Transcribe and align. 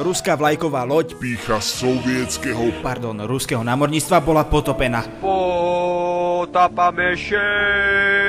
Ruská 0.00 0.32
vlajková 0.32 0.88
loď, 0.88 1.14
Pícha 1.20 1.60
sovietského 1.60 2.72
pardon, 2.80 3.20
ruského 3.20 3.60
námorníctva 3.60 4.24
bola 4.24 4.48
potopená. 4.48 5.04
Potapame 5.20 7.12
się. 7.16 8.19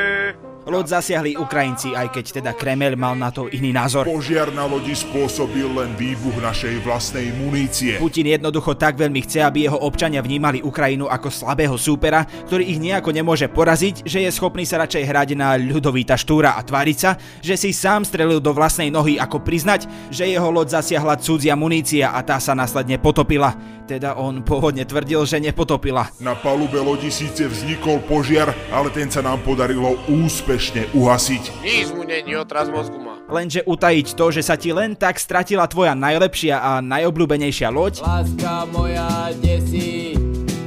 Loď 0.72 1.04
zasiahli 1.04 1.36
Ukrajinci, 1.36 2.00
aj 2.00 2.16
keď 2.16 2.26
teda 2.40 2.52
Kremel 2.56 2.96
mal 2.96 3.12
na 3.20 3.28
to 3.28 3.52
iný 3.52 3.76
názor. 3.76 4.08
Požiar 4.08 4.56
na 4.56 4.64
lodi 4.64 4.96
spôsobil 4.96 5.68
len 5.68 5.92
výbuch 6.00 6.40
našej 6.40 6.80
vlastnej 6.80 7.28
munície. 7.36 8.00
Putin 8.00 8.32
jednoducho 8.32 8.80
tak 8.80 8.96
veľmi 8.96 9.20
chce, 9.20 9.44
aby 9.44 9.68
jeho 9.68 9.76
občania 9.76 10.24
vnímali 10.24 10.64
Ukrajinu 10.64 11.12
ako 11.12 11.28
slabého 11.28 11.76
súpera, 11.76 12.24
ktorý 12.48 12.72
ich 12.72 12.80
nejako 12.80 13.12
nemôže 13.12 13.52
poraziť, 13.52 14.08
že 14.08 14.24
je 14.24 14.32
schopný 14.32 14.64
sa 14.64 14.80
radšej 14.80 15.04
hrať 15.04 15.30
na 15.36 15.60
ľudovíta 15.60 16.16
štúra 16.16 16.56
a 16.56 16.64
tváriť 16.64 16.98
sa, 17.04 17.20
že 17.44 17.60
si 17.60 17.76
sám 17.76 18.08
strelil 18.08 18.40
do 18.40 18.56
vlastnej 18.56 18.88
nohy 18.88 19.20
ako 19.20 19.44
priznať, 19.44 19.92
že 20.08 20.24
jeho 20.24 20.48
loď 20.48 20.80
zasiahla 20.80 21.20
cudzia 21.20 21.60
munícia 21.60 22.16
a 22.16 22.24
tá 22.24 22.40
sa 22.40 22.56
následne 22.56 22.96
potopila. 22.96 23.60
Teda 23.92 24.16
on 24.16 24.40
pôvodne 24.40 24.88
tvrdil, 24.88 25.28
že 25.28 25.44
nepotopila. 25.44 26.16
Na 26.24 26.32
palube 26.32 26.80
lodi 26.80 27.12
síce 27.12 27.44
vznikol 27.44 28.00
požiar, 28.08 28.56
ale 28.72 28.88
ten 28.88 29.12
sa 29.12 29.20
nám 29.20 29.44
podarilo 29.44 30.00
úspešne 30.08 30.61
uhasiť. 30.94 31.44
Nic 31.60 31.88
mu 31.92 32.06
není, 32.06 32.38
otraz 32.38 32.70
mozgu 32.70 33.02
má. 33.02 33.18
Lenže 33.26 33.64
utajiť 33.64 34.08
to, 34.14 34.26
že 34.30 34.44
sa 34.44 34.54
ti 34.54 34.70
len 34.70 34.94
tak 34.94 35.18
stratila 35.18 35.66
tvoja 35.66 35.96
najlepšia 35.96 36.56
a 36.60 36.72
najobľúbenejšia 36.84 37.72
loď, 37.72 38.04
Láska 38.04 38.68
moja 38.70 39.32
desí, 39.40 40.14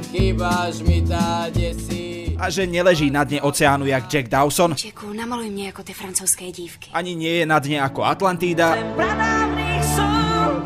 chýbaš 0.09 0.81
mi 0.81 0.99
tá 0.99 1.47
desí. 1.49 2.33
a 2.35 2.51
že 2.51 2.67
neleží 2.67 3.07
na 3.07 3.23
dne 3.23 3.39
oceánu 3.39 3.87
jak 3.87 4.11
Jack 4.11 4.27
Dawson, 4.27 4.75
Čeku, 4.75 5.13
namaluj 5.15 5.47
mne 5.47 5.71
ako 5.71 5.87
tie 5.87 5.95
francúzské 5.95 6.51
dívky. 6.51 6.91
ani 6.91 7.15
nie 7.15 7.41
je 7.41 7.45
na 7.47 7.63
dne 7.63 7.79
ako 7.79 8.03
Atlantída, 8.03 8.75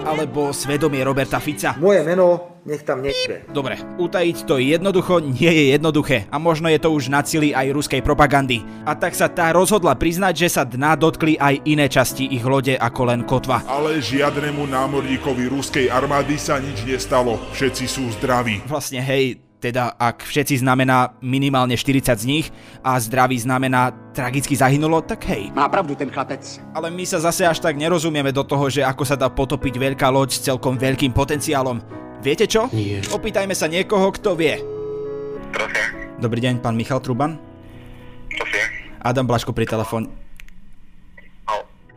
alebo 0.09 0.49
svedomie 0.49 1.05
Roberta 1.05 1.37
Fica. 1.37 1.77
Moje 1.77 2.01
meno 2.01 2.57
nech 2.65 2.81
tam 2.81 3.05
nejde. 3.05 3.45
Dobre, 3.49 3.77
utajiť 3.97 4.37
to 4.45 4.57
jednoducho 4.57 5.21
nie 5.21 5.49
je 5.49 5.63
jednoduché 5.77 6.25
a 6.29 6.37
možno 6.41 6.67
je 6.69 6.81
to 6.81 6.89
už 6.89 7.13
na 7.13 7.21
cili 7.21 7.53
aj 7.53 7.71
ruskej 7.71 8.01
propagandy. 8.01 8.65
A 8.85 8.97
tak 8.97 9.13
sa 9.13 9.29
tá 9.29 9.53
rozhodla 9.53 9.93
priznať, 9.95 10.45
že 10.45 10.49
sa 10.49 10.63
dna 10.65 10.97
dotkli 10.97 11.37
aj 11.37 11.65
iné 11.65 11.85
časti 11.87 12.29
ich 12.29 12.43
lode 12.43 12.75
ako 12.77 13.01
len 13.09 13.21
kotva. 13.25 13.63
Ale 13.65 14.01
žiadnemu 14.01 14.65
námorníkovi 14.69 15.45
ruskej 15.49 15.87
armády 15.89 16.35
sa 16.37 16.57
nič 16.57 16.83
nestalo. 16.83 17.39
Všetci 17.53 17.85
sú 17.85 18.03
zdraví. 18.19 18.61
Vlastne 18.65 19.01
hej, 19.01 19.41
teda 19.59 19.91
ak 19.95 20.23
všetci 20.23 20.63
znamená 20.63 21.19
minimálne 21.19 21.75
40 21.75 22.15
z 22.15 22.25
nich 22.25 22.47
a 22.79 22.95
zdravý 22.95 23.35
znamená 23.35 23.91
tragicky 24.15 24.55
zahynulo, 24.55 25.03
tak 25.03 25.27
hej. 25.27 25.51
Má 25.51 25.67
pravdu 25.67 25.99
ten 25.99 26.07
chlapec. 26.07 26.41
Ale 26.71 26.87
my 26.87 27.03
sa 27.03 27.19
zase 27.19 27.43
až 27.43 27.59
tak 27.59 27.75
nerozumieme 27.75 28.31
do 28.31 28.47
toho, 28.47 28.71
že 28.71 28.81
ako 28.81 29.03
sa 29.03 29.19
dá 29.19 29.27
potopiť 29.27 29.75
veľká 29.75 30.07
loď 30.07 30.29
s 30.31 30.43
celkom 30.47 30.79
veľkým 30.79 31.11
potenciálom. 31.11 31.83
Viete 32.19 32.47
čo? 32.47 32.71
Nie. 32.71 33.03
Opýtajme 33.11 33.51
sa 33.51 33.67
niekoho, 33.67 34.11
kto 34.11 34.35
vie. 34.35 34.59
Prosím, 35.51 35.87
Dobrý 36.19 36.39
deň, 36.39 36.59
pán 36.59 36.75
Michal 36.75 36.99
Truban. 36.99 37.39
prosím. 38.35 38.67
Adam 38.99 39.23
Blaško 39.23 39.51
pri 39.51 39.63
telefóne. 39.63 40.07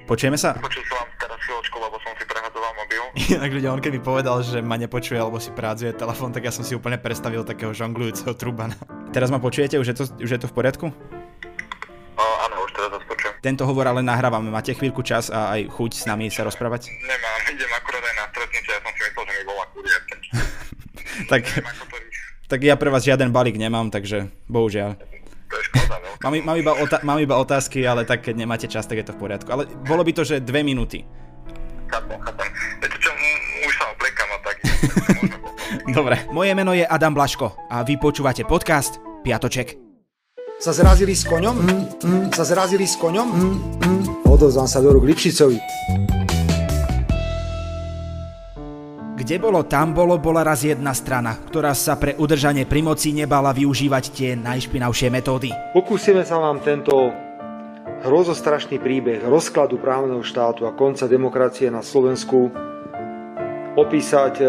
Počujeme 0.02 0.34
sa? 0.36 0.58
Počul 0.58 0.82
som 0.90 0.98
vám 0.98 1.08
teraz 1.16 1.38
chvíľočku, 1.46 1.76
lebo 1.78 1.96
som 2.02 2.12
si 2.18 2.24
prehadzoval 2.26 2.51
mobil. 2.98 3.02
Inak 3.38 3.50
ľudia, 3.52 3.70
on 3.72 3.80
keby 3.80 3.98
povedal, 4.02 4.42
že 4.44 4.60
ma 4.60 4.76
nepočuje 4.76 5.16
alebo 5.16 5.38
si 5.40 5.50
prádzuje 5.52 5.96
telefón, 5.96 6.32
tak 6.34 6.44
ja 6.44 6.52
som 6.52 6.64
si 6.66 6.76
úplne 6.76 6.98
predstavil 7.00 7.44
takého 7.46 7.72
žonglujúceho 7.72 8.34
Trubana. 8.36 8.76
Teraz 9.12 9.32
ma 9.32 9.38
počujete? 9.40 9.78
Už 9.80 9.92
je 9.92 9.96
to, 9.96 10.04
už 10.20 10.30
je 10.30 10.40
to 10.40 10.48
v 10.48 10.54
poriadku? 10.54 10.86
O, 10.88 12.24
áno, 12.48 12.54
už 12.64 12.70
teraz 12.76 12.90
vás 12.92 13.04
počujem. 13.08 13.32
Tento 13.40 13.64
hovor 13.64 13.88
ale 13.88 14.04
nahrávame. 14.04 14.52
Máte 14.52 14.76
chvíľku 14.76 15.00
čas 15.00 15.32
a 15.32 15.56
aj 15.56 15.72
chuť 15.72 15.90
s 15.96 16.04
nami 16.04 16.28
sa 16.28 16.44
rozprávať? 16.44 16.92
Nemám, 16.92 17.40
idem 17.56 17.70
akurát 17.72 18.04
aj 18.04 18.14
na 18.16 18.24
stretnutie, 18.30 18.72
ja 18.72 18.80
som 18.80 18.92
si 18.92 19.00
myslel, 19.08 19.24
že 19.24 19.32
mi 19.32 19.44
volá 19.48 19.64
kurier. 19.72 20.02
Tak, 21.28 21.44
tak 22.48 22.60
ja 22.64 22.72
pre 22.80 22.88
vás 22.88 23.04
žiaden 23.04 23.36
balík 23.36 23.60
nemám, 23.60 23.92
takže 23.92 24.32
bohužiaľ. 24.48 24.96
To 25.52 25.54
je 25.60 25.64
škoda, 25.68 25.96
veľká. 26.00 26.24
Mám, 26.24 26.34
mám, 26.40 26.56
iba 26.56 26.72
ota- 26.72 27.04
mám 27.04 27.20
iba 27.20 27.36
otázky, 27.36 27.84
ale 27.84 28.08
tak 28.08 28.24
keď 28.24 28.34
nemáte 28.40 28.64
čas, 28.64 28.88
tak 28.88 29.04
je 29.04 29.12
to 29.12 29.12
v 29.12 29.20
poriadku. 29.20 29.48
Ale 29.52 29.68
bolo 29.84 30.00
by 30.00 30.12
to, 30.16 30.24
že 30.24 30.40
dve 30.40 30.64
minúty. 30.64 31.04
Chápem, 31.92 32.16
chápem. 32.24 32.41
Dobre, 35.96 36.26
moje 36.30 36.52
meno 36.54 36.74
je 36.74 36.86
Adam 36.86 37.14
Blaško 37.14 37.70
a 37.70 37.82
vy 37.86 37.96
počúvate 37.98 38.42
podcast 38.42 38.98
Piatoček. 39.22 39.78
Sa 40.62 40.70
zrazili 40.70 41.14
s 41.14 41.26
koňom? 41.26 41.56
Mm, 41.58 41.84
mm, 42.06 42.26
sa 42.30 42.46
zrazili 42.46 42.86
s 42.86 42.94
koňom? 42.94 43.28
Mm, 43.28 43.56
mm. 43.82 44.02
Odozvám 44.30 44.70
sa 44.70 44.78
do 44.78 44.94
rúk 44.94 45.02
Lipšicovi. 45.10 45.58
Kde 49.18 49.36
bolo, 49.38 49.62
tam 49.66 49.94
bolo, 49.94 50.18
bola 50.18 50.42
raz 50.42 50.66
jedna 50.66 50.90
strana, 50.94 51.38
ktorá 51.38 51.74
sa 51.78 51.94
pre 51.94 52.18
udržanie 52.18 52.66
pri 52.66 52.82
moci 52.82 53.14
nebala 53.14 53.54
využívať 53.54 54.04
tie 54.10 54.30
najšpinavšie 54.34 55.08
metódy. 55.14 55.50
Pokúsime 55.74 56.26
sa 56.26 56.42
vám 56.42 56.58
tento 56.58 57.10
hrozostrašný 58.02 58.82
príbeh 58.82 59.22
rozkladu 59.22 59.78
právneho 59.78 60.26
štátu 60.26 60.66
a 60.66 60.74
konca 60.74 61.06
demokracie 61.06 61.70
na 61.70 61.86
Slovensku 61.86 62.50
opísať 63.72 64.34
e, 64.40 64.46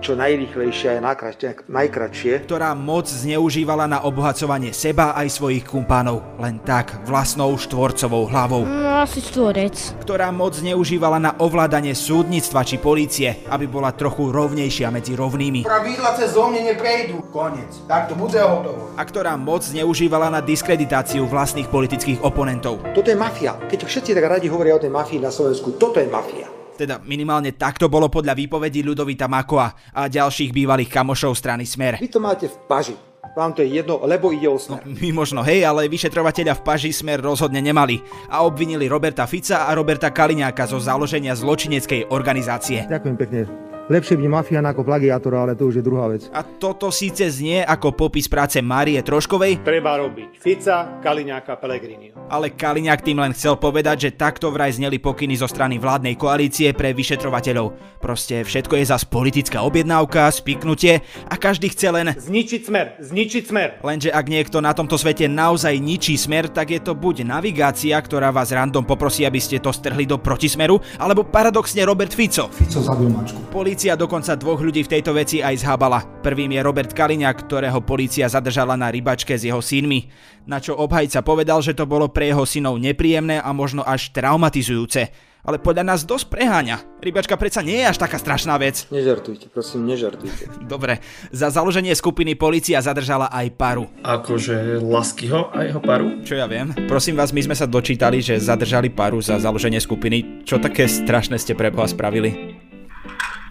čo 0.00 0.14
najrýchlejšie 0.16 0.96
a 0.96 1.02
najkratšie- 1.02 1.66
najkratšie. 1.66 2.32
ktorá 2.46 2.72
moc 2.78 3.10
zneužívala 3.10 3.90
na 3.90 3.98
obohacovanie 4.06 4.70
seba 4.70 5.12
aj 5.18 5.28
svojich 5.28 5.64
kumpánov, 5.66 6.22
len 6.38 6.62
tak 6.62 7.04
vlastnou 7.04 7.52
štvorcovou 7.58 8.30
hlavou. 8.30 8.64
No 8.64 9.02
asi 9.02 9.20
štvorec. 9.24 9.74
Ktorá 10.04 10.30
moc 10.30 10.56
zneužívala 10.56 11.18
na 11.18 11.32
ovládanie 11.36 11.96
súdnictva 11.96 12.62
či 12.62 12.76
polície, 12.78 13.42
aby 13.48 13.66
bola 13.66 13.90
trochu 13.90 14.30
rovnejšia 14.30 14.92
medzi 14.92 15.16
rovnými. 15.16 15.66
Pravidla 15.66 16.14
cez 16.16 16.36
zo 16.36 16.46
mne 16.48 16.70
neprejdú. 16.76 17.24
Konec. 17.34 17.88
Tak 17.88 18.12
to 18.12 18.14
bude 18.14 18.36
hotovo. 18.36 18.94
A 18.94 19.02
ktorá 19.02 19.34
moc 19.40 19.64
zneužívala 19.64 20.28
na 20.30 20.40
diskreditáciu 20.44 21.24
vlastných 21.26 21.68
politických 21.72 22.20
oponentov. 22.22 22.84
Toto 22.92 23.08
je 23.10 23.18
mafia. 23.18 23.56
Keď 23.68 23.88
všetci 23.88 24.10
tak 24.12 24.26
radi 24.28 24.46
hovoria 24.52 24.76
o 24.76 24.82
tej 24.82 24.92
mafii 24.92 25.18
na 25.18 25.32
Slovensku, 25.32 25.80
toto 25.80 25.98
je 25.98 26.08
mafia. 26.10 26.59
Teda 26.80 26.96
minimálne 27.04 27.52
takto 27.52 27.92
bolo 27.92 28.08
podľa 28.08 28.32
výpovedí 28.32 28.80
Ľudovita 28.80 29.28
Makoa 29.28 29.92
a 29.92 30.08
ďalších 30.08 30.48
bývalých 30.48 30.88
kamošov 30.88 31.36
strany 31.36 31.68
Smer. 31.68 32.00
Vy 32.00 32.08
to 32.08 32.24
máte 32.24 32.48
v 32.48 32.56
paži. 32.64 32.96
Vám 33.36 33.52
to 33.52 33.60
je 33.60 33.78
jedno, 33.78 34.00
lebo 34.00 34.32
ide 34.32 34.48
o 34.48 34.56
smer. 34.56 34.82
My 34.88 35.12
možno 35.12 35.44
hej, 35.44 35.62
ale 35.62 35.86
vyšetrovateľia 35.86 36.56
v 36.56 36.64
Paži 36.66 36.90
Smer 36.90 37.22
rozhodne 37.22 37.62
nemali 37.62 38.02
a 38.26 38.42
obvinili 38.42 38.90
Roberta 38.90 39.28
Fica 39.28 39.68
a 39.68 39.76
Roberta 39.76 40.10
Kaliňáka 40.10 40.66
zo 40.66 40.82
založenia 40.82 41.36
zločineckej 41.38 42.10
organizácie. 42.10 42.90
Ďakujem 42.90 43.16
pekne. 43.20 43.69
Lepšie 43.90 44.22
byť 44.22 44.28
mafián 44.30 44.62
ako 44.70 44.86
plagiátor, 44.86 45.34
ale 45.34 45.58
to 45.58 45.66
už 45.66 45.82
je 45.82 45.84
druhá 45.84 46.06
vec. 46.06 46.30
A 46.30 46.46
toto 46.46 46.94
síce 46.94 47.26
znie 47.26 47.66
ako 47.66 47.90
popis 47.98 48.30
práce 48.30 48.62
Márie 48.62 49.02
Troškovej, 49.02 49.66
Treba 49.66 49.98
robiť 49.98 50.38
Fica, 50.38 51.02
Kaliňáka, 51.02 51.58
Pellegriniho. 51.58 52.14
ale 52.30 52.54
Kaliňák 52.54 53.02
tým 53.02 53.18
len 53.18 53.34
chcel 53.34 53.58
povedať, 53.58 54.06
že 54.06 54.10
takto 54.14 54.54
vraj 54.54 54.78
zneli 54.78 55.02
pokyny 55.02 55.34
zo 55.34 55.50
strany 55.50 55.82
vládnej 55.82 56.14
koalície 56.14 56.70
pre 56.70 56.94
vyšetrovateľov. 56.94 57.98
Proste 57.98 58.46
všetko 58.46 58.78
je 58.78 58.84
zas 58.86 59.02
politická 59.02 59.66
objednávka, 59.66 60.30
spiknutie 60.30 61.02
a 61.26 61.34
každý 61.34 61.74
chce 61.74 61.90
len... 61.90 62.14
Zničiť 62.14 62.62
smer, 62.62 62.86
zničiť 63.02 63.42
smer. 63.42 63.68
Lenže 63.82 64.14
ak 64.14 64.30
niekto 64.30 64.62
na 64.62 64.70
tomto 64.70 65.02
svete 65.02 65.26
naozaj 65.26 65.74
ničí 65.82 66.14
smer, 66.14 66.46
tak 66.46 66.70
je 66.70 66.78
to 66.78 66.94
buď 66.94 67.26
navigácia, 67.26 67.98
ktorá 67.98 68.30
vás 68.30 68.54
random 68.54 68.86
poprosí, 68.86 69.26
aby 69.26 69.42
ste 69.42 69.58
to 69.58 69.74
strhli 69.74 70.06
do 70.06 70.14
protismeru, 70.22 70.78
alebo 70.94 71.26
paradoxne 71.26 71.82
Robert 71.82 72.14
Fico. 72.14 72.46
Fico 72.54 72.78
zabil 72.78 73.10
mačku. 73.10 73.50
Polícia 73.50 73.79
dokonca 73.88 74.36
dvoch 74.36 74.60
ľudí 74.60 74.84
v 74.84 74.92
tejto 74.92 75.16
veci 75.16 75.40
aj 75.40 75.64
zhábala. 75.64 76.04
Prvým 76.20 76.52
je 76.52 76.60
Robert 76.60 76.92
Kaliňák, 76.92 77.48
ktorého 77.48 77.80
polícia 77.80 78.28
zadržala 78.28 78.76
na 78.76 78.92
rybačke 78.92 79.32
s 79.32 79.48
jeho 79.48 79.64
synmi. 79.64 80.12
Na 80.44 80.60
čo 80.60 80.76
obhajca 80.76 81.24
povedal, 81.24 81.64
že 81.64 81.72
to 81.72 81.88
bolo 81.88 82.12
pre 82.12 82.28
jeho 82.28 82.44
synov 82.44 82.76
nepríjemné 82.76 83.40
a 83.40 83.48
možno 83.56 83.80
až 83.80 84.12
traumatizujúce. 84.12 85.08
Ale 85.40 85.56
podľa 85.56 85.88
nás 85.88 86.04
dosť 86.04 86.28
preháňa. 86.28 87.00
Rybačka 87.00 87.40
predsa 87.40 87.64
nie 87.64 87.80
je 87.80 87.88
až 87.88 87.96
taká 87.96 88.20
strašná 88.20 88.60
vec. 88.60 88.84
Nežartujte, 88.92 89.48
prosím, 89.48 89.88
nežartujte. 89.88 90.52
Dobre, 90.68 91.00
za 91.32 91.48
založenie 91.48 91.96
skupiny 91.96 92.36
polícia 92.36 92.76
zadržala 92.84 93.32
aj 93.32 93.48
paru. 93.56 93.88
Akože 94.04 94.76
Laskyho 94.84 95.48
a 95.56 95.64
jeho 95.64 95.80
paru? 95.80 96.20
Čo 96.20 96.36
ja 96.36 96.44
viem? 96.44 96.76
Prosím 96.84 97.16
vás, 97.16 97.32
my 97.32 97.40
sme 97.40 97.56
sa 97.56 97.64
dočítali, 97.64 98.20
že 98.20 98.36
zadržali 98.36 98.92
paru 98.92 99.24
za 99.24 99.40
založenie 99.40 99.80
skupiny. 99.80 100.44
Čo 100.44 100.60
také 100.60 100.84
strašné 100.84 101.40
ste 101.40 101.56
pre 101.56 101.72
Boha 101.72 101.88
spravili? 101.88 102.69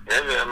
Neviem, 0.09 0.49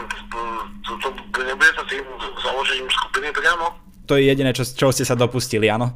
to, 0.86 0.92
to, 1.02 1.08
to 1.34 1.40
nebude 1.42 1.72
sa 1.74 1.84
tým 1.90 2.06
založením 2.38 2.88
skupiny 2.88 3.34
priamo? 3.34 3.74
To 4.06 4.16
je 4.16 4.30
jediné, 4.30 4.54
čo, 4.54 4.64
čo 4.64 4.94
ste 4.94 5.04
sa 5.04 5.18
dopustili, 5.18 5.68
áno? 5.68 5.92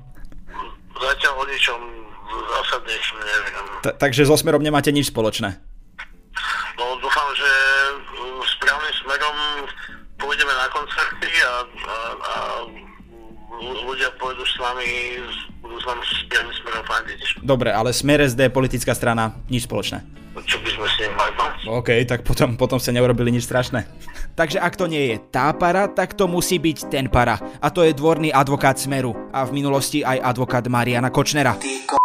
Zatiaľ 0.97 1.33
o 1.37 1.45
ničom 1.45 1.79
zásadnejšom 2.27 3.17
neviem. 3.21 3.65
T- 3.81 3.95
takže 3.95 4.25
so 4.25 4.35
Smerom 4.35 4.61
nemáte 4.61 4.89
nič 4.89 5.09
spoločné. 5.09 5.61
No 6.75 6.97
dúfam, 6.97 7.29
že 7.37 7.51
uh, 8.17 8.41
správnym 8.57 8.93
smerom 9.05 9.37
pôjdeme 10.17 10.53
na 10.53 10.67
koncerty 10.69 11.29
a, 11.29 11.53
a, 11.65 11.95
a 12.17 12.35
ľu- 13.61 13.81
ľudia 13.93 14.09
pôjdu 14.17 14.41
s 14.41 14.55
nami, 14.57 14.89
budú 15.61 15.77
s 15.77 15.85
nami 15.85 16.03
správnym 16.05 16.55
smerom 16.57 16.83
fandiť. 16.85 17.19
Dobre, 17.41 17.69
ale 17.69 17.93
Smer 17.93 18.25
SD, 18.25 18.49
politická 18.49 18.93
strana, 18.97 19.37
nič 19.49 19.65
spoločné. 19.65 20.01
Čo 20.47 20.60
OK, 21.71 22.03
tak 22.03 22.27
potom, 22.27 22.59
potom 22.59 22.83
ste 22.83 22.91
neurobili 22.91 23.31
nič 23.31 23.47
strašné. 23.47 23.87
Takže 24.35 24.59
ak 24.59 24.75
to 24.75 24.91
nie 24.91 25.15
je 25.15 25.23
tá 25.31 25.55
para, 25.55 25.87
tak 25.87 26.19
to 26.19 26.27
musí 26.27 26.59
byť 26.59 26.91
ten 26.91 27.07
para. 27.07 27.39
A 27.63 27.71
to 27.71 27.87
je 27.87 27.95
dvorný 27.95 28.27
advokát 28.27 28.75
Smeru. 28.75 29.15
A 29.31 29.47
v 29.47 29.55
minulosti 29.55 30.03
aj 30.03 30.19
advokát 30.19 30.67
Mariana 30.67 31.07
Kočnera. 31.07 31.55
Ty 31.55 31.87
ko... 31.87 31.95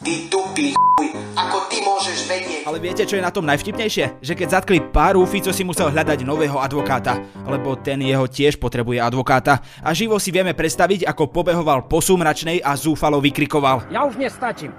Ty 0.00 0.32
tupý 0.32 0.72
chuj. 0.72 1.12
Ako 1.36 1.68
ty 1.68 1.84
môžeš 1.84 2.24
vedieť? 2.24 2.64
Ale 2.64 2.80
viete, 2.80 3.04
čo 3.04 3.20
je 3.20 3.26
na 3.28 3.28
tom 3.28 3.44
najvtipnejšie? 3.44 4.24
Že 4.24 4.32
keď 4.32 4.48
zatkli 4.48 4.80
páru, 4.80 5.20
Fico 5.28 5.52
si 5.52 5.60
musel 5.60 5.92
hľadať 5.92 6.24
nového 6.24 6.56
advokáta, 6.56 7.20
lebo 7.44 7.76
ten 7.76 8.00
jeho 8.00 8.24
tiež 8.24 8.56
potrebuje 8.56 8.96
advokáta. 8.96 9.60
A 9.84 9.92
živo 9.92 10.16
si 10.16 10.32
vieme 10.32 10.56
predstaviť, 10.56 11.04
ako 11.04 11.28
pobehoval 11.28 11.84
po 11.84 12.00
sumračnej 12.00 12.64
a 12.64 12.72
zúfalo 12.72 13.20
vykrikoval. 13.20 13.92
Ja 13.92 14.08
už 14.08 14.16
nestačím. 14.16 14.72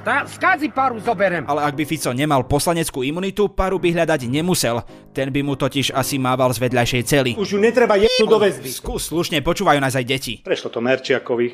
Tá 0.00 0.24
skádzi 0.24 0.72
paru 0.72 0.96
zoberem. 0.96 1.44
Ale 1.44 1.60
ak 1.60 1.76
by 1.76 1.84
Fico 1.84 2.08
nemal 2.16 2.48
poslaneckú 2.48 3.04
imunitu, 3.04 3.52
paru 3.52 3.76
by 3.76 3.92
hľadať 3.92 4.32
nemusel. 4.32 4.80
Ten 5.12 5.28
by 5.28 5.44
mu 5.44 5.60
totiž 5.60 5.92
asi 5.92 6.16
mával 6.16 6.48
z 6.56 6.58
vedľajšej 6.64 7.02
cely. 7.04 7.32
Už 7.36 7.52
ju 7.52 7.60
netreba 7.60 8.00
jednu 8.00 8.24
do 8.24 8.40
väzby. 8.40 8.72
Skús 8.72 9.12
slušne, 9.12 9.44
počúvajú 9.44 9.76
nás 9.76 9.92
aj 9.92 10.04
deti. 10.08 10.40
Prešlo 10.40 10.72
to 10.72 10.80
Merčiakovi. 10.80 11.52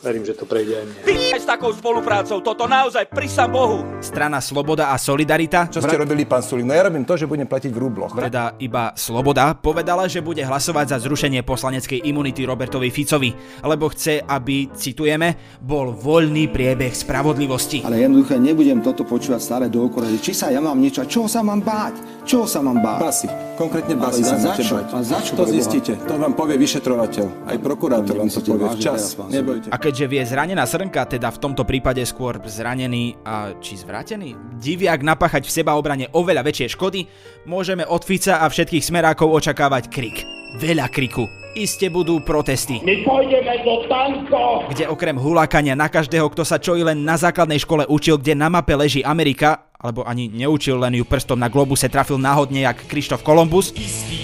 Verím, 0.00 0.24
že 0.24 0.32
to 0.32 0.48
prejde 0.48 0.80
aj 0.80 0.84
mne. 0.88 1.00
S 1.36 1.44
takou 1.44 1.76
spoluprácou, 1.76 2.40
toto 2.40 2.64
naozaj 2.64 3.12
prisam 3.12 3.52
Bohu. 3.52 3.84
Strana 4.00 4.40
Sloboda 4.40 4.88
a 4.88 4.96
Solidarita. 4.96 5.68
Čo 5.68 5.84
ste 5.84 6.00
robili, 6.00 6.24
pán 6.24 6.40
Sulík? 6.40 6.64
No 6.64 6.72
ja 6.72 6.88
robím 6.88 7.04
to, 7.04 7.20
že 7.20 7.28
budem 7.28 7.44
platiť 7.44 7.68
v 7.68 7.78
rubloch. 7.84 8.16
Teda 8.16 8.56
iba 8.56 8.96
Sloboda 8.96 9.52
povedala, 9.52 10.08
že 10.08 10.24
bude 10.24 10.40
hlasovať 10.40 10.96
za 10.96 10.98
zrušenie 11.04 11.44
poslaneckej 11.44 12.00
imunity 12.08 12.48
Robertovi 12.48 12.88
Ficovi, 12.88 13.36
lebo 13.60 13.92
chce, 13.92 14.24
aby, 14.24 14.72
citujeme, 14.72 15.60
bol 15.60 15.92
voľný 15.92 16.48
priebeh 16.48 16.96
spravodlivosti. 16.96 17.84
Ale 17.84 18.00
jednoducho 18.00 18.40
nebudem 18.40 18.80
toto 18.80 19.04
počúvať 19.04 19.40
stále 19.44 19.66
dookola. 19.68 20.08
Či 20.16 20.32
sa 20.32 20.48
ja 20.48 20.64
mám 20.64 20.80
niečo, 20.80 21.04
čo 21.04 21.28
sa 21.28 21.44
mám 21.44 21.60
báť? 21.60 22.24
Čo 22.24 22.48
sa 22.48 22.64
mám 22.64 22.80
báť? 22.80 23.00
Basy. 23.04 23.28
Konkrétne 23.60 24.00
basy 24.00 24.24
sa 24.24 24.40
za 24.40 24.56
čo? 24.56 24.80
A 24.80 25.04
za 25.04 25.20
čo, 25.20 25.36
To 25.36 25.44
zistíte. 25.44 26.00
To 26.08 26.16
vám 26.16 26.32
povie 26.32 26.56
vyšetrovateľ. 26.56 27.44
Aj 27.52 27.56
prokurátor 27.60 28.16
vám 28.16 28.32
to 28.32 28.40
povie 28.40 28.64
včas. 28.80 29.20
Nebojte. 29.28 29.68
A 29.68 29.76
keďže 29.90 30.06
vie 30.06 30.22
zranená 30.22 30.62
srnka, 30.70 31.02
teda 31.02 31.34
v 31.34 31.42
tomto 31.42 31.66
prípade 31.66 31.98
skôr 32.06 32.38
zranený 32.46 33.18
a 33.26 33.58
či 33.58 33.74
zvrátený, 33.74 34.38
diviak 34.62 35.02
napáchať 35.02 35.42
v 35.42 35.50
sebaobrane 35.50 36.06
oveľa 36.14 36.46
väčšie 36.46 36.78
škody, 36.78 37.10
môžeme 37.50 37.82
od 37.82 38.06
Fica 38.06 38.38
a 38.38 38.46
všetkých 38.46 38.86
smerákov 38.86 39.26
očakávať 39.34 39.90
krik. 39.90 40.22
Veľa 40.62 40.86
kriku. 40.94 41.26
Iste 41.58 41.90
budú 41.90 42.22
protesty. 42.22 42.78
My 42.86 43.02
pôjdeme 43.02 43.66
do 43.66 43.82
tanko! 43.90 44.70
Kde 44.70 44.86
okrem 44.86 45.18
hulákania 45.18 45.74
na 45.74 45.90
každého, 45.90 46.30
kto 46.30 46.46
sa 46.46 46.62
čo 46.62 46.78
i 46.78 46.86
len 46.86 47.02
na 47.02 47.18
základnej 47.18 47.58
škole 47.58 47.82
učil, 47.90 48.22
kde 48.22 48.38
na 48.38 48.46
mape 48.46 48.78
leží 48.78 49.02
Amerika, 49.02 49.74
alebo 49.74 50.06
ani 50.06 50.30
neučil, 50.30 50.78
len 50.78 50.94
ju 50.94 51.02
prstom 51.02 51.42
na 51.42 51.50
globuse 51.50 51.90
trafil 51.90 52.14
náhodne 52.14 52.62
jak 52.62 52.86
Krištof 52.86 53.26
Kolumbus. 53.26 53.74
No, 53.74 54.19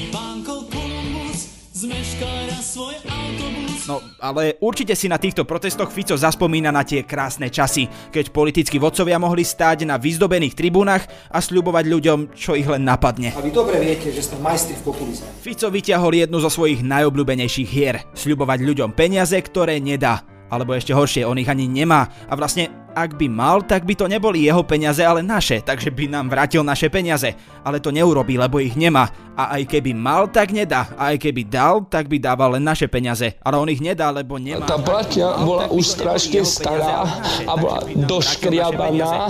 ale 4.27 4.59
určite 4.59 4.99
si 4.99 5.07
na 5.07 5.23
týchto 5.23 5.47
protestoch 5.47 5.95
Fico 5.95 6.19
zaspomína 6.19 6.75
na 6.75 6.83
tie 6.83 7.07
krásne 7.07 7.47
časy, 7.47 7.87
keď 8.11 8.35
politickí 8.35 8.83
vodcovia 8.83 9.23
mohli 9.23 9.47
stáť 9.47 9.87
na 9.87 9.95
vyzdobených 9.95 10.59
tribúnach 10.59 11.07
a 11.31 11.39
sľubovať 11.39 11.85
ľuďom, 11.87 12.19
čo 12.35 12.59
ich 12.59 12.67
len 12.67 12.83
napadne. 12.83 13.31
A 13.39 13.43
vy 13.43 13.55
dobre 13.55 13.79
viete, 13.79 14.11
že 14.11 14.27
ste 14.27 14.37
majstri 14.43 14.75
v 14.75 14.83
populizme. 14.83 15.31
Fico 15.39 15.71
vyťahol 15.71 16.27
jednu 16.27 16.43
zo 16.43 16.51
svojich 16.51 16.83
najobľúbenejších 16.83 17.69
hier. 17.71 18.03
Sľubovať 18.19 18.59
ľuďom 18.67 18.91
peniaze, 18.99 19.39
ktoré 19.39 19.79
nedá. 19.79 20.27
Alebo 20.51 20.75
ešte 20.75 20.95
horšie, 20.95 21.27
on 21.27 21.39
ich 21.39 21.51
ani 21.51 21.67
nemá. 21.67 22.07
A 22.31 22.35
vlastne, 22.39 22.86
ak 22.97 23.21
by 23.21 23.29
mal, 23.29 23.61
tak 23.61 23.85
by 23.85 23.93
to 23.93 24.09
neboli 24.09 24.49
jeho 24.49 24.65
peniaze, 24.65 25.05
ale 25.05 25.21
naše, 25.21 25.61
takže 25.61 25.93
by 25.93 26.09
nám 26.09 26.33
vrátil 26.33 26.65
naše 26.65 26.89
peniaze. 26.89 27.37
Ale 27.61 27.77
to 27.77 27.93
neurobí, 27.93 28.41
lebo 28.41 28.57
ich 28.57 28.73
nemá. 28.73 29.13
A 29.37 29.61
aj 29.61 29.69
keby 29.69 29.93
mal, 29.93 30.33
tak 30.33 30.49
nedá. 30.49 30.89
A 30.97 31.13
aj 31.13 31.21
keby 31.21 31.45
dal, 31.45 31.85
tak 31.85 32.09
by 32.09 32.17
dával 32.17 32.57
len 32.57 32.65
naše 32.65 32.89
peniaze. 32.89 33.37
Ale 33.45 33.61
on 33.61 33.69
ich 33.69 33.85
nedá, 33.85 34.09
lebo 34.09 34.41
nemá. 34.41 34.65
Tá 34.65 34.81
platňa 34.81 35.45
bola 35.45 35.69
už 35.69 35.85
strašne 35.85 36.41
stará 36.41 37.05
a 37.45 37.53
bola 37.53 37.85
doškriabaná. 38.09 39.29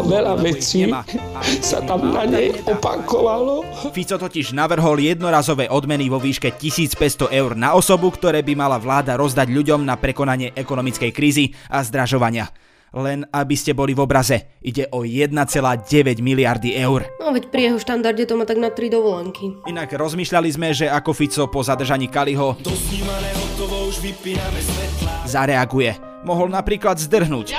Veľa 0.00 0.40
vecí 0.40 0.88
sa 1.60 1.84
tam 1.84 2.08
na 2.08 2.24
nej 2.24 2.56
opakovalo. 2.64 3.68
Fico 3.92 4.16
totiž 4.16 4.56
navrhol 4.56 4.96
jednorazové 4.96 5.68
odmeny 5.68 6.08
vo 6.08 6.16
výške 6.16 6.56
1500 6.56 7.28
eur 7.28 7.52
na 7.52 7.76
osobu, 7.76 8.08
ktoré 8.08 8.40
by 8.40 8.56
mala 8.56 8.80
vláda 8.80 9.20
rozdať 9.20 9.52
ľuďom 9.52 9.84
na 9.84 10.00
prekonanie 10.00 10.56
ekonomickej 10.56 11.10
krízy 11.12 11.52
a 11.68 11.84
zdražovania. 11.84 12.48
Len 12.94 13.26
aby 13.28 13.58
ste 13.58 13.74
boli 13.74 13.90
v 13.90 14.06
obraze, 14.06 14.46
ide 14.62 14.86
o 14.94 15.02
1,9 15.02 15.34
miliardy 16.22 16.78
eur. 16.78 17.02
No 17.18 17.34
veď 17.34 17.50
pri 17.50 17.60
jeho 17.66 17.78
štandarde 17.82 18.22
to 18.22 18.38
má 18.38 18.46
tak 18.46 18.62
na 18.62 18.70
3 18.70 18.86
dovolenky. 18.86 19.50
Inak 19.66 19.90
rozmýšľali 19.90 20.48
sme, 20.54 20.70
že 20.70 20.86
ako 20.86 21.10
Fico 21.10 21.42
po 21.50 21.66
zadržaní 21.66 22.06
Kaliho 22.06 22.54
zareaguje. 25.26 25.98
Mohol 26.24 26.54
napríklad 26.54 26.96
zdrhnúť. 26.96 27.52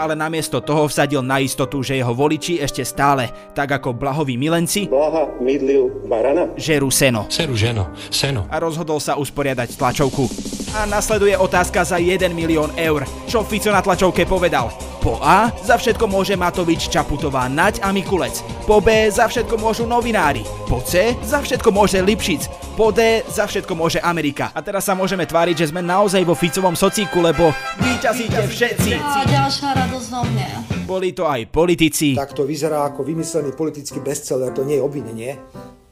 Ale 0.00 0.16
namiesto 0.16 0.64
toho 0.64 0.88
vsadil 0.88 1.20
na 1.20 1.44
istotu, 1.44 1.84
že 1.84 1.92
jeho 1.92 2.16
voliči 2.16 2.56
ešte 2.56 2.80
stále, 2.88 3.28
tak 3.52 3.68
ako 3.68 3.92
blahoví 3.92 4.32
milenci, 4.40 4.88
Blaha 4.88 5.28
mydlil 5.44 6.08
barana. 6.08 6.48
žerú 6.56 6.88
seno. 6.88 7.28
Seru 7.28 7.52
ženo, 7.52 7.92
seno. 8.08 8.48
A 8.48 8.56
rozhodol 8.56 8.96
sa 8.96 9.20
usporiadať 9.20 9.76
tlačovku. 9.76 10.24
A 10.70 10.86
nasleduje 10.86 11.34
otázka 11.34 11.82
za 11.82 11.98
1 11.98 12.30
milión 12.30 12.70
eur. 12.78 13.02
Čo 13.26 13.42
Fico 13.42 13.74
na 13.74 13.82
tlačovke 13.82 14.22
povedal? 14.22 14.70
Po 15.02 15.18
A 15.18 15.50
za 15.66 15.74
všetko 15.74 16.06
môže 16.06 16.38
Matovič, 16.38 16.86
Čaputová, 16.86 17.50
Naď 17.50 17.82
a 17.82 17.90
Mikulec. 17.90 18.38
Po 18.70 18.78
B 18.78 19.10
za 19.10 19.26
všetko 19.26 19.58
môžu 19.58 19.82
novinári. 19.82 20.46
Po 20.70 20.78
C 20.78 21.18
za 21.26 21.42
všetko 21.42 21.74
môže 21.74 21.98
Lipšic. 21.98 22.46
Po 22.78 22.94
D 22.94 23.26
za 23.26 23.50
všetko 23.50 23.74
môže 23.74 23.98
Amerika. 23.98 24.54
A 24.54 24.62
teraz 24.62 24.86
sa 24.86 24.94
môžeme 24.94 25.26
tváriť, 25.26 25.66
že 25.66 25.74
sme 25.74 25.82
naozaj 25.82 26.22
vo 26.22 26.38
Ficovom 26.38 26.78
socíku, 26.78 27.18
lebo 27.18 27.50
vyťazíte 27.82 28.38
všetci. 28.46 28.90
A 28.94 29.26
ďalšia 29.26 29.74
radosť 29.74 30.06
vo 30.14 30.22
mne. 30.22 30.48
Boli 30.86 31.10
to 31.10 31.26
aj 31.26 31.50
politici, 31.50 32.14
Tak 32.14 32.30
to 32.30 32.46
vyzerá 32.46 32.86
ako 32.86 33.02
vymyslený 33.02 33.58
politický 33.58 33.98
bestseller, 33.98 34.54
to 34.54 34.62
nie 34.62 34.78
je 34.78 34.86
obvinenie. 34.86 35.30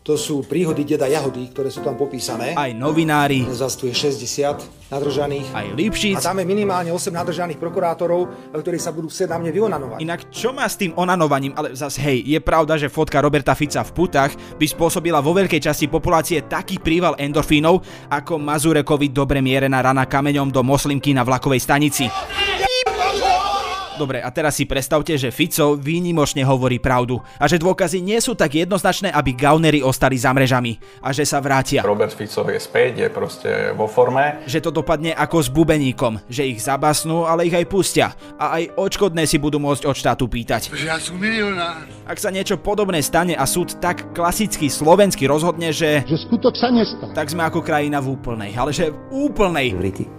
To 0.08 0.16
sú 0.16 0.40
príhody 0.40 0.88
deda 0.88 1.04
Jahody, 1.04 1.52
ktoré 1.52 1.68
sú 1.68 1.84
tam 1.84 1.92
popísané. 1.92 2.56
aj 2.56 2.72
novinári, 2.72 3.44
Zas 3.52 3.76
tu 3.76 3.84
je 3.84 3.92
60 3.92 4.88
nadržaných. 4.88 5.52
aj 5.52 5.66
A 5.68 5.76
Lipšic. 5.76 6.16
tam 6.24 6.40
je 6.40 6.48
minimálne 6.48 6.88
8 6.88 7.12
nadržaných 7.12 7.60
prokurátorov, 7.60 8.32
ktorí 8.56 8.80
sa 8.80 8.88
budú 8.88 9.12
chcieť 9.12 9.28
na 9.28 9.36
mne 9.36 9.52
vyonanovať. 9.52 10.00
Inak 10.00 10.32
čo 10.32 10.56
má 10.56 10.64
s 10.64 10.80
tým 10.80 10.96
onanovaním, 10.96 11.52
ale 11.52 11.76
zas 11.76 12.00
hej, 12.00 12.24
je 12.24 12.40
pravda, 12.40 12.80
že 12.80 12.88
fotka 12.88 13.20
Roberta 13.20 13.52
Fica 13.52 13.84
v 13.84 13.92
putách 13.92 14.32
by 14.56 14.64
spôsobila 14.64 15.20
vo 15.20 15.36
veľkej 15.36 15.60
časti 15.60 15.92
populácie 15.92 16.40
taký 16.40 16.80
príval 16.80 17.12
endorfínov, 17.20 17.84
ako 18.08 18.40
Mazurekovi 18.40 19.12
dobre 19.12 19.44
mierená 19.44 19.84
rana 19.84 20.08
kameňom 20.08 20.48
do 20.48 20.64
moslimky 20.64 21.12
na 21.12 21.20
vlakovej 21.20 21.60
stanici. 21.60 22.08
Dobre, 23.98 24.22
a 24.22 24.30
teraz 24.30 24.54
si 24.54 24.62
predstavte, 24.62 25.18
že 25.18 25.34
Fico 25.34 25.74
výnimočne 25.74 26.46
hovorí 26.46 26.78
pravdu 26.78 27.18
a 27.34 27.50
že 27.50 27.58
dôkazy 27.58 27.98
nie 27.98 28.22
sú 28.22 28.38
tak 28.38 28.54
jednoznačné, 28.54 29.10
aby 29.10 29.34
gaunery 29.34 29.82
ostali 29.82 30.14
za 30.14 30.30
mrežami 30.30 30.78
a 31.02 31.10
že 31.10 31.26
sa 31.26 31.42
vrátia. 31.42 31.82
Robert 31.82 32.14
Fico 32.14 32.46
je 32.46 32.62
späť, 32.62 33.02
je 33.02 33.08
proste 33.10 33.74
vo 33.74 33.90
forme. 33.90 34.46
Že 34.46 34.70
to 34.70 34.70
dopadne 34.70 35.10
ako 35.18 35.42
s 35.42 35.48
bubeníkom, 35.50 36.22
že 36.30 36.46
ich 36.46 36.62
zabasnú, 36.62 37.26
ale 37.26 37.50
ich 37.50 37.56
aj 37.58 37.66
pustia. 37.66 38.14
A 38.38 38.62
aj 38.62 38.78
odškodné 38.78 39.26
si 39.26 39.42
budú 39.42 39.58
môcť 39.58 39.90
od 39.90 39.98
štátu 39.98 40.30
pýtať. 40.30 40.70
Že 40.70 40.86
ja 40.86 41.02
som 41.02 41.18
milionár. 41.18 41.82
Ak 42.06 42.22
sa 42.22 42.30
niečo 42.30 42.54
podobné 42.54 43.02
stane 43.02 43.34
a 43.34 43.44
súd 43.50 43.82
tak 43.82 44.14
klasicky 44.14 44.70
slovensky 44.70 45.26
rozhodne, 45.26 45.74
že... 45.74 46.06
Že 46.06 46.30
skutok 46.30 46.54
sa 46.54 46.70
nestal. 46.70 47.10
Tak 47.10 47.34
sme 47.34 47.42
ako 47.50 47.66
krajina 47.66 47.98
v 47.98 48.14
úplnej, 48.14 48.54
ale 48.54 48.70
že 48.70 48.94
v 48.94 49.26
úplnej. 49.26 49.74
Riti. 49.74 50.17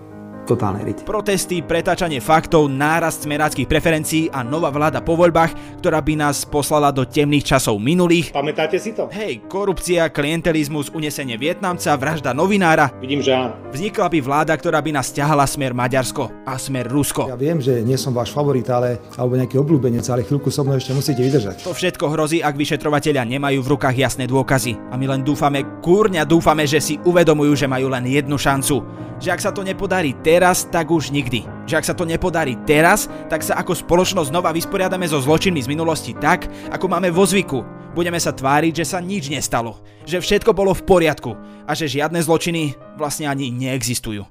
Totálne 0.50 0.82
riti. 0.82 1.06
Protesty, 1.06 1.62
pretáčanie 1.62 2.18
faktov, 2.18 2.74
nárast 2.74 3.30
smeráckých 3.30 3.70
preferencií 3.70 4.34
a 4.34 4.42
nová 4.42 4.74
vláda 4.74 4.98
po 4.98 5.14
voľbách, 5.14 5.78
ktorá 5.78 6.02
by 6.02 6.26
nás 6.26 6.42
poslala 6.42 6.90
do 6.90 7.06
temných 7.06 7.54
časov 7.54 7.78
minulých. 7.78 8.34
Pamätáte 8.34 8.82
si 8.82 8.98
to? 8.98 9.06
Hej, 9.14 9.46
korupcia, 9.46 10.10
klientelizmus, 10.10 10.90
unesenie 10.90 11.38
Vietnamca, 11.38 11.94
vražda 11.94 12.34
novinára. 12.34 12.90
Vidím, 12.98 13.22
že 13.22 13.38
áno. 13.38 13.54
Vznikla 13.70 14.10
by 14.10 14.20
vláda, 14.26 14.58
ktorá 14.58 14.82
by 14.82 14.98
nás 14.98 15.14
ťahala 15.14 15.46
smer 15.46 15.78
Maďarsko 15.78 16.34
a 16.42 16.58
smer 16.58 16.90
Rusko. 16.90 17.30
Ja 17.30 17.38
viem, 17.38 17.62
že 17.62 17.86
nie 17.86 18.02
som 18.02 18.18
váš 18.18 18.34
favorit, 18.34 18.66
ale, 18.74 18.98
alebo 19.22 19.38
nejaký 19.38 19.54
obľúbenec, 19.62 20.02
ale 20.10 20.26
chvíľku 20.26 20.50
so 20.50 20.66
mnou 20.66 20.82
ešte 20.82 20.98
musíte 20.98 21.22
vydržať. 21.22 21.62
To 21.62 21.78
všetko 21.78 22.10
hrozí, 22.10 22.42
ak 22.42 22.58
vyšetrovatelia 22.58 23.22
nemajú 23.22 23.62
v 23.62 23.72
rukách 23.78 23.94
jasné 23.94 24.26
dôkazy. 24.26 24.74
A 24.90 24.98
my 24.98 25.14
len 25.14 25.22
dúfame, 25.22 25.62
kúrňa 25.86 26.26
dúfame, 26.26 26.66
že 26.66 26.82
si 26.82 26.98
uvedomujú, 27.06 27.54
že 27.54 27.70
majú 27.70 27.94
len 27.94 28.10
jednu 28.10 28.34
šancu. 28.34 28.82
Že 29.20 29.36
ak 29.36 29.44
sa 29.44 29.52
to 29.52 29.68
nepodarí 29.68 30.16
teraz, 30.24 30.39
tak 30.72 30.88
už 30.88 31.12
nikdy. 31.12 31.44
Že 31.68 31.78
ak 31.78 31.88
sa 31.88 31.94
to 31.94 32.08
nepodarí 32.08 32.56
teraz, 32.64 33.12
tak 33.28 33.44
sa 33.44 33.60
ako 33.60 33.76
spoločnosť 33.76 34.32
znova 34.32 34.56
vysporiadame 34.56 35.06
so 35.06 35.20
zločinmi 35.20 35.60
z 35.60 35.68
minulosti 35.68 36.16
tak, 36.16 36.48
ako 36.72 36.88
máme 36.88 37.12
vo 37.12 37.28
zvyku. 37.28 37.62
Budeme 37.92 38.18
sa 38.18 38.32
tváriť, 38.32 38.82
že 38.82 38.86
sa 38.96 39.04
nič 39.04 39.28
nestalo. 39.28 39.82
Že 40.08 40.24
všetko 40.24 40.56
bolo 40.56 40.72
v 40.72 40.86
poriadku. 40.88 41.36
A 41.68 41.76
že 41.76 41.92
žiadne 41.92 42.24
zločiny 42.24 42.80
vlastne 42.96 43.28
ani 43.28 43.52
neexistujú. 43.52 44.26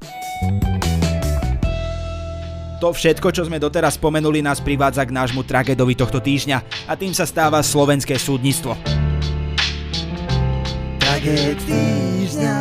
To 2.79 2.95
všetko, 2.95 3.35
čo 3.35 3.43
sme 3.43 3.59
doteraz 3.59 3.99
spomenuli, 3.99 4.38
nás 4.38 4.62
privádza 4.62 5.03
k 5.03 5.11
nášmu 5.11 5.43
tragedovi 5.43 5.99
tohto 5.99 6.23
týždňa 6.23 6.87
a 6.87 6.95
tým 6.95 7.11
sa 7.11 7.27
stáva 7.27 7.59
slovenské 7.59 8.15
súdnictvo. 8.15 8.98
Tragéd 11.19 11.59
týždňa. 11.67 12.57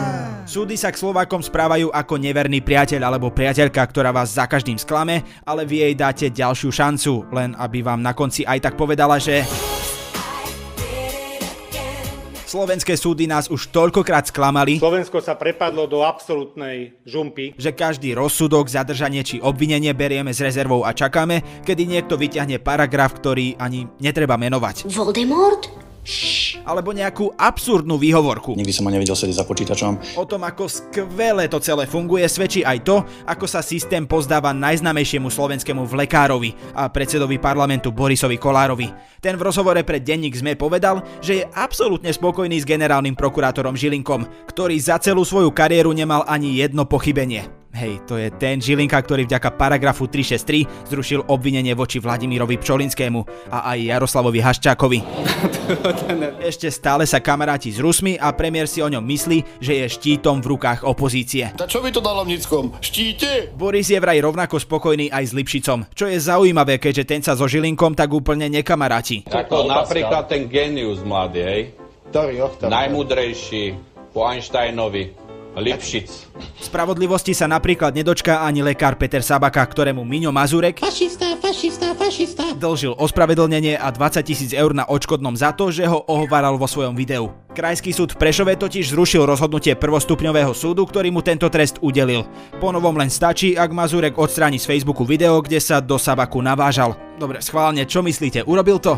Súdy 0.50 0.82
sa 0.82 0.90
k 0.90 0.98
Slovákom 0.98 1.46
správajú 1.46 1.94
ako 1.94 2.18
neverný 2.18 2.58
priateľ 2.66 3.06
alebo 3.06 3.30
priateľka, 3.30 3.78
ktorá 3.86 4.10
vás 4.10 4.34
za 4.34 4.50
každým 4.50 4.82
sklame, 4.82 5.22
ale 5.46 5.62
vy 5.62 5.86
jej 5.86 5.94
dáte 5.94 6.26
ďalšiu 6.34 6.74
šancu, 6.74 7.30
len 7.38 7.54
aby 7.54 7.86
vám 7.86 8.02
na 8.02 8.18
konci 8.18 8.50
aj 8.50 8.66
tak 8.66 8.74
povedala, 8.74 9.22
že 9.22 9.46
Slovenské 12.50 12.98
súdy 12.98 13.30
nás 13.30 13.46
už 13.46 13.70
toľkokrát 13.70 14.34
sklamali, 14.34 14.82
Slovensko 14.82 15.22
sa 15.22 15.38
prepadlo 15.38 15.86
do 15.86 16.02
absolútnej 16.02 16.98
žumpy. 17.06 17.54
že 17.62 17.78
každý 17.78 18.18
rozsudok, 18.18 18.74
zadržanie 18.74 19.22
či 19.22 19.38
obvinenie 19.38 19.94
berieme 19.94 20.34
s 20.34 20.42
rezervou 20.42 20.82
a 20.82 20.98
čakáme, 20.98 21.62
kedy 21.62 21.86
niekto 21.86 22.18
vyťahne 22.18 22.58
paragraf, 22.58 23.22
ktorý 23.22 23.54
ani 23.62 23.86
netreba 24.02 24.34
menovať. 24.34 24.90
Voldemort? 24.90 25.87
Alebo 26.64 26.96
nejakú 26.96 27.36
absurdnú 27.36 28.00
výhovorku. 28.00 28.56
Nikdy 28.56 28.74
som 28.74 28.88
ma 28.88 28.96
nevidel 28.96 29.16
sedieť 29.16 29.44
za 29.44 29.46
počítačom. 29.48 30.16
O 30.16 30.24
tom, 30.24 30.48
ako 30.48 30.72
skvelé 30.72 31.52
to 31.52 31.60
celé 31.60 31.84
funguje, 31.84 32.24
svedčí 32.28 32.64
aj 32.64 32.80
to, 32.88 33.04
ako 33.28 33.46
sa 33.46 33.60
systém 33.60 34.08
pozdáva 34.08 34.56
najznamejšiemu 34.56 35.28
slovenskému 35.28 35.84
vlekárovi 35.84 36.56
a 36.76 36.88
predsedovi 36.88 37.38
parlamentu 37.38 37.92
Borisovi 37.92 38.40
Kolárovi. 38.40 38.88
Ten 39.20 39.36
v 39.36 39.46
rozhovore 39.52 39.82
pre 39.84 40.00
denník 40.00 40.40
ZME 40.40 40.56
povedal, 40.56 41.04
že 41.20 41.44
je 41.44 41.50
absolútne 41.58 42.14
spokojný 42.14 42.64
s 42.64 42.70
generálnym 42.70 43.18
prokurátorom 43.18 43.76
Žilinkom, 43.76 44.48
ktorý 44.48 44.80
za 44.80 45.02
celú 45.04 45.28
svoju 45.28 45.52
kariéru 45.52 45.92
nemal 45.92 46.24
ani 46.30 46.56
jedno 46.56 46.88
pochybenie. 46.88 47.67
Hej, 47.78 48.10
to 48.10 48.18
je 48.18 48.34
ten 48.34 48.58
Žilinka, 48.58 48.98
ktorý 48.98 49.30
vďaka 49.30 49.54
paragrafu 49.54 50.10
363 50.10 50.90
zrušil 50.90 51.30
obvinenie 51.30 51.78
voči 51.78 52.02
Vladimirovi 52.02 52.58
Pčolinskému 52.58 53.54
a 53.54 53.70
aj 53.70 53.94
Jaroslavovi 53.94 54.42
Haščákovi. 54.42 55.00
Ešte 56.50 56.74
stále 56.74 57.06
sa 57.06 57.22
kamaráti 57.22 57.70
s 57.70 57.78
Rusmi 57.78 58.18
a 58.18 58.34
premiér 58.34 58.66
si 58.66 58.82
o 58.82 58.90
ňom 58.90 59.06
myslí, 59.06 59.62
že 59.62 59.78
je 59.78 59.86
štítom 59.94 60.42
v 60.42 60.58
rukách 60.58 60.90
opozície. 60.90 61.54
Tak 61.54 61.70
čo 61.70 61.86
by 61.86 61.94
to 61.94 62.02
dalo 62.02 62.26
mnickom? 62.26 62.74
Štíte? 62.82 63.54
Boris 63.54 63.94
je 63.94 64.02
vraj 64.02 64.18
rovnako 64.26 64.58
spokojný 64.58 65.14
aj 65.14 65.30
s 65.30 65.38
Lipšicom, 65.38 65.86
čo 65.94 66.10
je 66.10 66.18
zaujímavé, 66.18 66.82
keďže 66.82 67.06
ten 67.06 67.22
sa 67.22 67.38
so 67.38 67.46
Žilinkom 67.46 67.94
tak 67.94 68.10
úplne 68.10 68.50
nekamaráti. 68.50 69.30
Ako 69.30 69.70
napríklad 69.70 70.26
ten 70.26 70.50
genius 70.50 71.06
mladý, 71.06 71.46
hej? 71.46 71.62
Ktorý, 72.10 72.42
ktorý? 72.42 72.74
Najmudrejší 72.74 73.64
po 74.18 74.26
Einsteinovi. 74.26 75.27
Lipšic. 75.58 76.10
Spravodlivosti 76.62 77.34
sa 77.34 77.50
napríklad 77.50 77.98
nedočká 77.98 78.46
ani 78.46 78.62
lekár 78.62 78.94
Peter 78.94 79.26
Sabaka, 79.26 79.66
ktorému 79.66 80.06
Miňo 80.06 80.30
Mazurek 80.30 80.78
Fašista, 80.82 81.34
fašista, 81.42 81.98
fašista. 81.98 82.44
dlžil 82.54 82.94
ospravedlnenie 82.94 83.74
a 83.74 83.90
20 83.90 84.22
tisíc 84.22 84.52
eur 84.54 84.78
na 84.78 84.86
odškodnom 84.86 85.34
za 85.34 85.54
to, 85.58 85.74
že 85.74 85.90
ho 85.90 86.06
ohovaral 86.06 86.62
vo 86.62 86.70
svojom 86.70 86.94
videu. 86.94 87.34
Krajský 87.58 87.90
súd 87.90 88.14
v 88.14 88.22
Prešove 88.22 88.54
totiž 88.54 88.94
zrušil 88.94 89.26
rozhodnutie 89.26 89.74
prvostupňového 89.74 90.54
súdu, 90.54 90.86
ktorý 90.86 91.10
mu 91.10 91.26
tento 91.26 91.50
trest 91.50 91.82
udelil. 91.82 92.22
Po 92.62 92.70
novom 92.70 92.94
len 92.94 93.10
stačí, 93.10 93.58
ak 93.58 93.74
Mazurek 93.74 94.14
odstráni 94.22 94.62
z 94.62 94.70
Facebooku 94.70 95.02
video, 95.02 95.42
kde 95.42 95.58
sa 95.58 95.82
do 95.82 95.98
Sabaku 95.98 96.38
navážal. 96.38 96.94
Dobre, 97.18 97.42
schválne, 97.42 97.90
čo 97.90 98.06
myslíte, 98.06 98.46
urobil 98.46 98.78
to? 98.78 98.94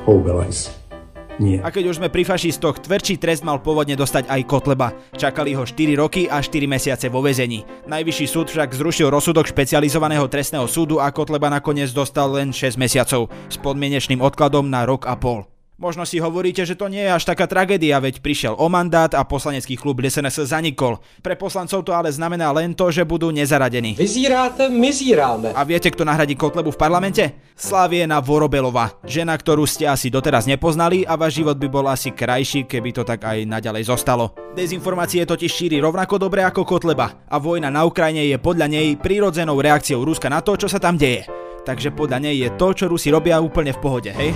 Nie. 1.39 1.63
A 1.63 1.71
keď 1.71 1.95
už 1.95 1.97
sme 2.03 2.11
pri 2.11 2.27
fašistoch, 2.27 2.83
tvrdší 2.83 3.15
trest 3.15 3.47
mal 3.47 3.63
pôvodne 3.63 3.95
dostať 3.95 4.27
aj 4.27 4.41
Kotleba. 4.43 4.91
Čakali 5.15 5.55
ho 5.55 5.63
4 5.63 5.95
roky 5.95 6.27
a 6.27 6.43
4 6.43 6.67
mesiace 6.67 7.07
vo 7.07 7.23
väzení. 7.23 7.63
Najvyšší 7.87 8.25
súd 8.27 8.47
však 8.51 8.75
zrušil 8.75 9.07
rozsudok 9.07 9.47
špecializovaného 9.47 10.27
trestného 10.27 10.67
súdu 10.67 10.99
a 10.99 11.07
Kotleba 11.15 11.47
nakoniec 11.47 11.95
dostal 11.95 12.35
len 12.35 12.51
6 12.51 12.75
mesiacov 12.75 13.31
s 13.47 13.55
podmienečným 13.55 14.19
odkladom 14.19 14.67
na 14.67 14.83
rok 14.83 15.07
a 15.07 15.15
pol. 15.15 15.47
Možno 15.79 16.03
si 16.03 16.19
hovoríte, 16.19 16.67
že 16.67 16.75
to 16.75 16.91
nie 16.91 17.07
je 17.07 17.15
až 17.15 17.23
taká 17.23 17.47
tragédia, 17.47 18.03
veď 18.03 18.19
prišiel 18.19 18.51
o 18.51 18.67
mandát 18.67 19.15
a 19.15 19.23
poslanecký 19.23 19.79
klub 19.79 20.03
SNS 20.03 20.51
zanikol. 20.51 20.99
Pre 21.23 21.39
poslancov 21.39 21.87
to 21.87 21.95
ale 21.95 22.11
znamená 22.11 22.51
len 22.51 22.75
to, 22.75 22.91
že 22.91 23.07
budú 23.07 23.31
nezaradení. 23.31 23.95
Vyzíráte, 23.95 24.67
my 24.67 24.91
zíráme. 24.91 25.55
A 25.55 25.63
viete, 25.63 25.87
kto 25.87 26.03
nahradí 26.03 26.35
Kotlebu 26.35 26.75
v 26.75 26.81
parlamente? 26.83 27.23
Slaviena 27.55 28.19
Vorobelova, 28.19 28.99
žena, 29.07 29.31
ktorú 29.39 29.63
ste 29.63 29.87
asi 29.87 30.11
doteraz 30.11 30.51
nepoznali 30.51 31.07
a 31.07 31.15
váš 31.15 31.39
život 31.39 31.55
by 31.55 31.71
bol 31.71 31.87
asi 31.87 32.11
krajší, 32.11 32.67
keby 32.67 32.91
to 32.91 33.07
tak 33.07 33.23
aj 33.23 33.47
naďalej 33.47 33.87
zostalo. 33.87 34.35
Dezinformácie 34.51 35.23
totiž 35.23 35.47
šíri 35.47 35.79
rovnako 35.79 36.19
dobre 36.19 36.43
ako 36.43 36.67
Kotleba 36.67 37.23
a 37.31 37.39
vojna 37.39 37.71
na 37.71 37.87
Ukrajine 37.87 38.27
je 38.27 38.35
podľa 38.35 38.67
nej 38.67 38.99
prirodzenou 38.99 39.55
reakciou 39.55 40.03
Ruska 40.03 40.27
na 40.27 40.43
to, 40.43 40.59
čo 40.59 40.67
sa 40.67 40.75
tam 40.75 40.99
deje. 40.99 41.23
Takže 41.63 41.95
podľa 41.95 42.19
nej 42.19 42.35
je 42.35 42.49
to, 42.59 42.67
čo 42.75 42.91
Rusi 42.91 43.07
robia 43.07 43.39
úplne 43.39 43.71
v 43.71 43.79
pohode, 43.79 44.11
hej? 44.11 44.35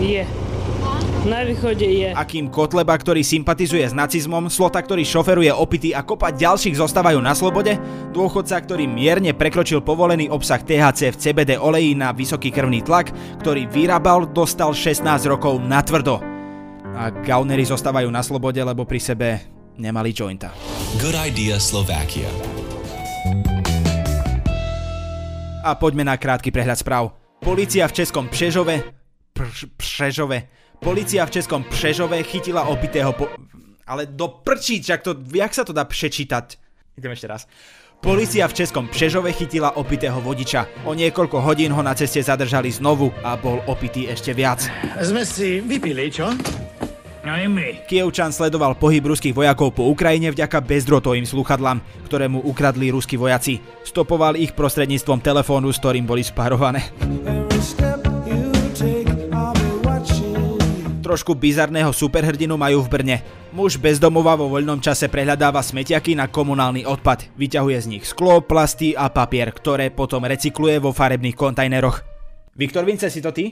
Je. 0.00 0.47
Na 1.26 1.42
východe 1.42 1.82
je. 1.82 2.14
Akým 2.14 2.46
Kotleba, 2.46 2.94
ktorý 2.94 3.26
sympatizuje 3.26 3.82
s 3.82 3.90
nacizmom, 3.90 4.46
Slota, 4.46 4.78
ktorý 4.78 5.02
šoferuje 5.02 5.50
opity 5.50 5.90
a 5.90 6.06
kopa 6.06 6.30
ďalších 6.30 6.78
zostávajú 6.78 7.18
na 7.18 7.34
slobode, 7.34 7.74
dôchodca, 8.14 8.54
ktorý 8.62 8.86
mierne 8.86 9.34
prekročil 9.34 9.82
povolený 9.82 10.30
obsah 10.30 10.62
THC 10.62 11.10
v 11.10 11.18
CBD 11.18 11.50
oleji 11.58 11.98
na 11.98 12.14
vysoký 12.14 12.54
krvný 12.54 12.86
tlak, 12.86 13.10
ktorý 13.42 13.66
vyrábal, 13.66 14.30
dostal 14.30 14.70
16 14.70 15.02
rokov 15.26 15.58
na 15.58 15.82
tvrdo. 15.82 16.22
A 16.94 17.10
gaunery 17.10 17.66
zostávajú 17.66 18.06
na 18.14 18.22
slobode, 18.22 18.62
lebo 18.62 18.86
pri 18.86 19.02
sebe 19.02 19.28
nemali 19.74 20.14
jointa. 20.14 20.54
Good 21.02 21.18
idea 21.18 21.58
Slovakia. 21.58 22.30
A 25.66 25.74
poďme 25.74 26.06
na 26.06 26.14
krátky 26.14 26.54
prehľad 26.54 26.78
správ. 26.78 27.10
Polícia 27.42 27.82
v 27.90 27.96
Českom 27.98 28.30
Pšežove... 28.30 28.86
Pš, 29.34 29.66
Pšežove... 29.74 30.67
Polícia 30.78 31.26
v 31.26 31.34
Českom 31.34 31.66
Pšežove 31.66 32.22
chytila 32.22 32.70
opitého 32.70 33.10
po... 33.10 33.26
Ale 33.82 34.06
do 34.06 34.30
prčí, 34.30 34.78
čak 34.78 35.02
to... 35.02 35.18
Jak 35.34 35.50
sa 35.50 35.66
to 35.66 35.74
dá 35.74 35.82
prečítať? 35.82 36.54
Idem 36.94 37.12
ešte 37.14 37.26
raz. 37.26 37.50
Polícia 37.98 38.46
v 38.46 38.54
Českom 38.54 38.86
Pšežove 38.86 39.34
chytila 39.34 39.74
opitého 39.74 40.22
vodiča. 40.22 40.86
O 40.86 40.94
niekoľko 40.94 41.42
hodín 41.42 41.74
ho 41.74 41.82
na 41.82 41.98
ceste 41.98 42.22
zadržali 42.22 42.70
znovu 42.70 43.10
a 43.26 43.34
bol 43.34 43.58
opitý 43.66 44.06
ešte 44.06 44.30
viac. 44.30 44.62
Sme 45.02 45.26
si 45.26 45.58
vypili, 45.58 46.14
čo? 46.14 46.30
Aj 47.26 47.44
my. 47.44 47.84
Kievčan 47.90 48.30
sledoval 48.30 48.78
pohyb 48.78 49.02
ruských 49.02 49.34
vojakov 49.34 49.74
po 49.74 49.90
Ukrajine 49.90 50.30
vďaka 50.30 50.62
bezdrotovým 50.62 51.26
slúchadlám, 51.26 51.82
ktoré 52.06 52.30
mu 52.30 52.38
ukradli 52.40 52.94
ruskí 52.94 53.18
vojaci. 53.18 53.58
Stopoval 53.82 54.38
ich 54.38 54.54
prostredníctvom 54.54 55.18
telefónu, 55.20 55.74
s 55.74 55.82
ktorým 55.82 56.06
boli 56.06 56.22
spárované. 56.22 56.86
Trošku 61.08 61.32
bizarného 61.32 61.88
superhrdinu 61.88 62.60
majú 62.60 62.84
v 62.84 62.92
Brne. 62.92 63.16
Muž 63.56 63.80
bezdomova 63.80 64.36
vo 64.36 64.52
voľnom 64.52 64.76
čase 64.76 65.08
prehľadáva 65.08 65.64
smetiaky 65.64 66.12
na 66.12 66.28
komunálny 66.28 66.84
odpad. 66.84 67.32
Vyťahuje 67.32 67.78
z 67.80 67.86
nich 67.88 68.04
sklo, 68.04 68.44
plasty 68.44 68.92
a 68.92 69.08
papier, 69.08 69.48
ktoré 69.48 69.88
potom 69.88 70.28
recykluje 70.28 70.76
vo 70.76 70.92
farebných 70.92 71.32
kontajneroch. 71.32 72.04
Viktor 72.52 72.84
Vince, 72.84 73.08
si 73.08 73.24
to 73.24 73.32
ty? 73.32 73.48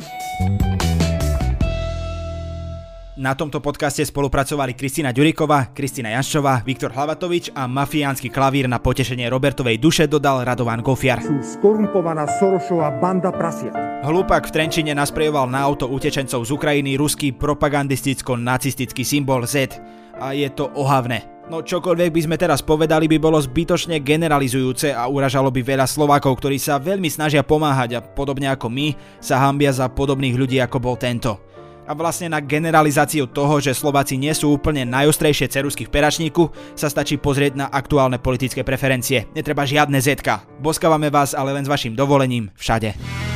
Na 3.16 3.32
tomto 3.32 3.64
podcaste 3.64 4.04
spolupracovali 4.04 4.76
Kristina 4.76 5.08
Ďuriková, 5.08 5.72
Kristina 5.72 6.12
Janščová, 6.12 6.60
Viktor 6.68 6.92
Hlavatovič 6.92 7.48
a 7.56 7.64
mafiánsky 7.64 8.28
klavír 8.28 8.68
na 8.68 8.76
potešenie 8.76 9.24
Robertovej 9.32 9.80
duše 9.80 10.04
dodal 10.04 10.44
Radovan 10.44 10.84
Gofiar. 10.84 11.24
Sú 11.24 11.40
skorumpovaná 11.40 12.28
Sorošová 12.36 12.92
banda 13.00 13.32
prasiat. 13.32 13.72
Hlúpak 14.04 14.44
v 14.44 14.52
Trenčine 14.52 14.92
nasprejoval 14.92 15.48
na 15.48 15.64
auto 15.64 15.88
utečencov 15.88 16.44
z 16.44 16.50
Ukrajiny 16.52 17.00
ruský 17.00 17.32
propagandisticko-nacistický 17.32 19.00
symbol 19.00 19.48
Z. 19.48 19.80
A 20.20 20.36
je 20.36 20.52
to 20.52 20.68
ohavné. 20.76 21.24
No 21.48 21.64
čokoľvek 21.64 22.12
by 22.12 22.20
sme 22.20 22.36
teraz 22.36 22.60
povedali, 22.60 23.08
by 23.08 23.16
bolo 23.16 23.40
zbytočne 23.40 23.96
generalizujúce 24.04 24.92
a 24.92 25.08
uražalo 25.08 25.48
by 25.48 25.64
veľa 25.64 25.88
Slovákov, 25.88 26.36
ktorí 26.36 26.60
sa 26.60 26.76
veľmi 26.76 27.08
snažia 27.08 27.40
pomáhať 27.40 27.96
a 27.96 28.04
podobne 28.04 28.52
ako 28.52 28.68
my 28.68 28.92
sa 29.24 29.40
hambia 29.40 29.72
za 29.72 29.88
podobných 29.88 30.36
ľudí 30.36 30.60
ako 30.60 30.76
bol 30.84 31.00
tento. 31.00 31.55
A 31.86 31.94
vlastne 31.94 32.26
na 32.26 32.42
generalizáciu 32.42 33.30
toho, 33.30 33.62
že 33.62 33.70
Slováci 33.70 34.18
nie 34.18 34.34
sú 34.34 34.58
úplne 34.58 34.82
najostrejšie 34.82 35.46
cerusky 35.46 35.86
v 35.86 35.94
peračníku, 35.94 36.50
sa 36.74 36.90
stačí 36.90 37.14
pozrieť 37.14 37.54
na 37.54 37.66
aktuálne 37.70 38.18
politické 38.18 38.66
preferencie. 38.66 39.30
Netreba 39.38 39.62
žiadne 39.62 40.02
zetka. 40.02 40.42
Boskávame 40.58 41.14
vás 41.14 41.30
ale 41.30 41.54
len 41.54 41.62
s 41.62 41.70
vašim 41.70 41.94
dovolením 41.94 42.50
všade. 42.58 43.35